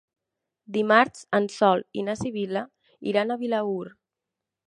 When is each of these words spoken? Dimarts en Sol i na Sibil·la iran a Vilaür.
Dimarts 0.77 1.27
en 1.39 1.49
Sol 1.57 1.83
i 2.03 2.07
na 2.09 2.17
Sibil·la 2.21 2.65
iran 3.13 3.31
a 3.31 3.39
Vilaür. 3.45 3.95